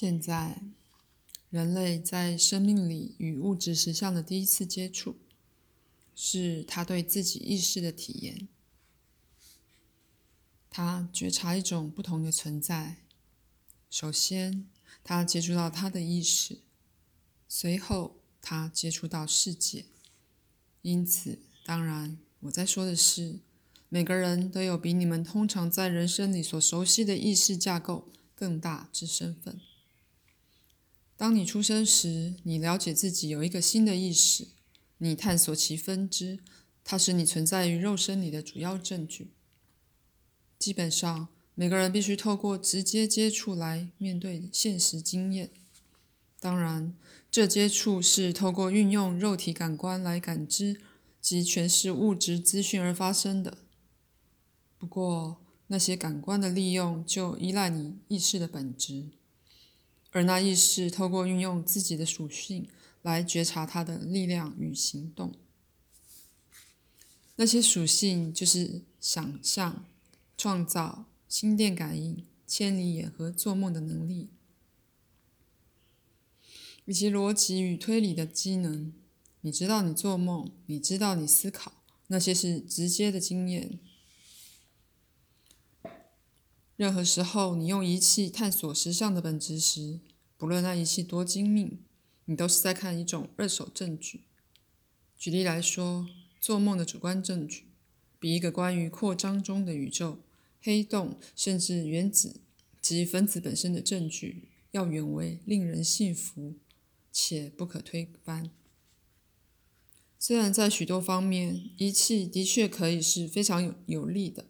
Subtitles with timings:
[0.00, 0.62] 现在，
[1.50, 5.16] 人类在生命里与物质实相的第一次接触，
[6.14, 8.46] 是他对自己意识的体验。
[10.70, 12.98] 他觉察一种不同的存在。
[13.90, 14.68] 首先，
[15.02, 16.60] 他接触到他的意识，
[17.48, 19.86] 随后他接触到世界。
[20.82, 23.40] 因此，当然，我在说的是，
[23.88, 28.06] 每个人都有比你们通常在人生里所熟悉的意识架构
[28.36, 29.60] 更大之身份。
[31.18, 34.46] 当你出生时，你了解自己有一个新的意识，
[34.98, 36.38] 你探索其分支，
[36.84, 39.32] 它是你存在于肉身里的主要证据。
[40.60, 45.50] 基本上，每个人必须透过直接接触来面对现实经验。
[46.38, 46.94] 当然，
[47.28, 50.80] 这接触是透过运用肉体感官来感知
[51.20, 53.58] 及诠释物质资讯而发生的。
[54.78, 59.06] 不过，那些感官的利用就依赖你意识的本质。
[60.10, 62.68] 而那意识透过运用自己的属性
[63.02, 65.34] 来觉察它的力量与行动，
[67.36, 69.84] 那些属性就是想象、
[70.36, 74.28] 创造、心电感应、千里眼和做梦的能力，
[76.86, 78.92] 以及逻辑与推理的机能。
[79.42, 83.78] 你知道你做梦，你知道你思考，那些是直接的经验。
[86.78, 89.98] 任何时候，你用仪器探索实相的本质时，
[90.36, 91.80] 不论那仪器多精密，
[92.26, 94.20] 你都是在看一种二手证据。
[95.18, 96.06] 举例来说，
[96.40, 97.64] 做梦的主观证据，
[98.20, 100.20] 比一个关于扩张中的宇宙、
[100.62, 102.36] 黑洞，甚至原子
[102.80, 106.54] 及分子本身的证据，要远为令人信服
[107.10, 108.52] 且不可推翻。
[110.16, 114.44] 虽然在许多方面，仪器的确可以是非常有有利的。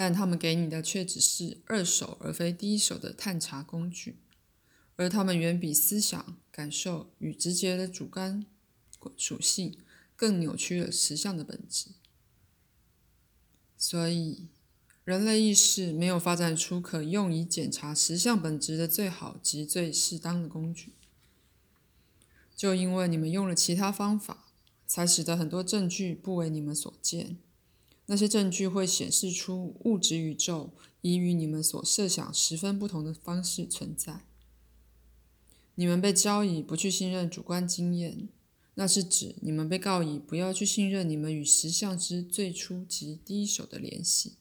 [0.00, 4.20] 但他们给你的却只是二手而非第一手的探查工具，
[4.94, 8.46] 而他们远比思想、感受与直觉的主观
[9.16, 9.76] 属性
[10.14, 11.90] 更扭曲了实相的本质。
[13.76, 14.46] 所以，
[15.02, 20.92] 人类意识没有发展出可用以检查实相本质的最好及最适当的工具。
[22.54, 24.46] 就因为你们用了其他方法，
[24.86, 27.38] 才使得很多证据不为你们所见。
[28.10, 34.24] 那些证据会显示出物质宇宙以与你们所设想十分不同的方式存在。
[35.74, 38.28] 你们被教以不去信任主观经验，
[38.74, 44.36] 那是指你们被告以不要去信任你们与实相之最初及第一手的联系。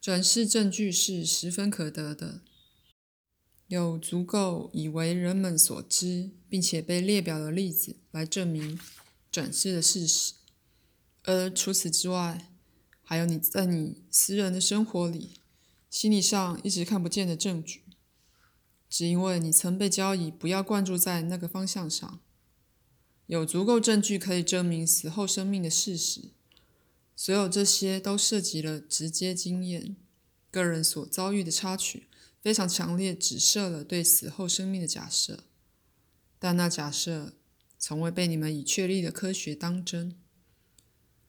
[0.00, 2.42] 转世证据是十分可得的，
[3.66, 8.78] 有足够以为人们所知并且被列表的例子来证明
[9.32, 10.34] 转世的事实。
[11.26, 12.52] 而除此之外，
[13.02, 15.40] 还有你在你私人的生活里、
[15.90, 17.82] 心理上一直看不见的证据，
[18.88, 22.20] 只因为你曾被教以不要灌注在那个方向上。
[23.26, 26.30] 有足够证据可以证明死后生命的事实，
[27.16, 29.96] 所有这些都涉及了直接经验。
[30.52, 32.06] 个人所遭遇的插曲
[32.40, 35.42] 非常强烈，指涉了对死后生命的假设，
[36.38, 37.34] 但那假设
[37.80, 40.16] 从未被你们以确立的科学当真。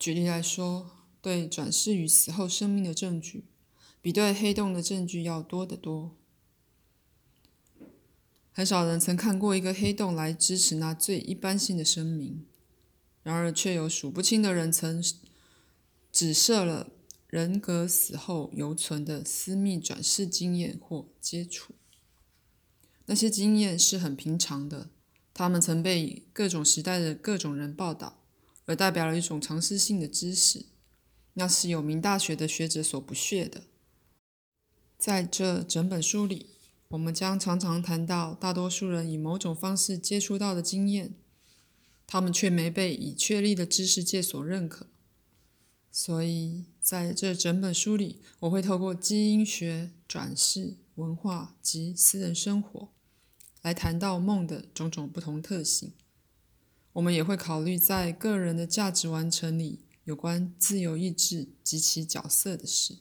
[0.00, 0.90] 举例来说，
[1.20, 3.44] 对转世与死后生命的证据，
[4.00, 6.16] 比对黑洞的证据要多得多。
[8.50, 12.46] 很少人曾看过一个黑洞来支持那最一般性的声明，
[13.22, 15.04] 然而却有数不清的人曾
[16.10, 16.88] 指涉了
[17.26, 21.74] 人格死后犹存的私密转世经验或接触。
[23.04, 24.88] 那些经验是很平常的，
[25.34, 28.16] 他们曾被各种时代的各种人报道。
[28.70, 30.66] 而代表了一种常识性的知识，
[31.32, 33.64] 那是有名大学的学者所不屑的。
[34.96, 36.50] 在这整本书里，
[36.90, 41.16] 我们将常常谈到大多数人以某种方式接触到的经验，
[42.06, 44.86] 他们却没被已确立的知识界所认可。
[45.90, 52.92] 所以，在这整本书里，我会透过基因学、转世、文化及私人生活，
[53.62, 55.92] 来谈到梦的种种不同特性。
[56.94, 62.98] 我们也会考虑在个人的价值完成里有关自由意志及其角色的事。